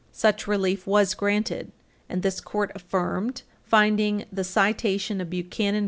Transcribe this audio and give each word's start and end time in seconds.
Such 0.13 0.47
relief 0.47 0.87
was 0.87 1.13
granted, 1.13 1.71
and 2.09 2.23
this 2.23 2.41
Court 2.41 2.71
affirmed, 2.73 3.43
finding 3.63 4.25
the 4.33 4.43
citation 4.43 5.21
of 5.21 5.29
Buchanan 5.29 5.79
v. 5.79 5.79